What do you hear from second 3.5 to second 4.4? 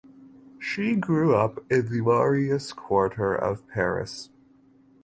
Paris.